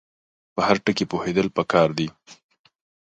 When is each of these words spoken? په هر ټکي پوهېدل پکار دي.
په 0.55 0.61
هر 0.67 0.77
ټکي 0.85 1.05
پوهېدل 1.11 1.47
پکار 1.57 1.89
دي. 1.97 2.07